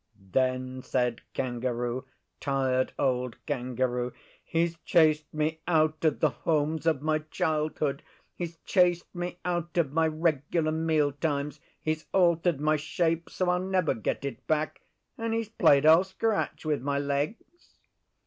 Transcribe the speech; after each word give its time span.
Then 0.31 0.81
said 0.81 1.21
Kangaroo 1.35 2.05
Tired 2.39 2.91
Old 2.97 3.35
Kangaroo 3.45 4.13
He's 4.43 4.75
chased 4.79 5.31
me 5.31 5.61
out 5.67 6.03
of 6.03 6.21
the 6.21 6.31
homes 6.31 6.87
of 6.87 7.03
my 7.03 7.19
childhood; 7.29 8.01
he's 8.33 8.57
chased 8.65 9.13
me 9.13 9.37
out 9.45 9.77
of 9.77 9.93
my 9.93 10.07
regular 10.07 10.71
meal 10.71 11.11
times; 11.11 11.59
he's 11.79 12.07
altered 12.13 12.59
my 12.59 12.77
shape 12.77 13.29
so 13.29 13.51
I'll 13.51 13.59
never 13.59 13.93
get 13.93 14.25
it 14.25 14.47
back; 14.47 14.81
and 15.19 15.35
he's 15.35 15.49
played 15.49 15.85
Old 15.85 16.07
Scratch 16.07 16.65
with 16.65 16.81
my 16.81 16.97
legs. 16.97 17.75